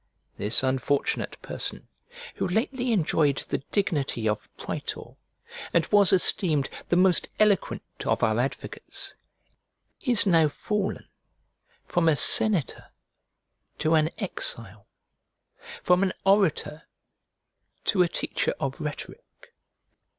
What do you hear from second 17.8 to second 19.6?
to a teacher of rhetoric.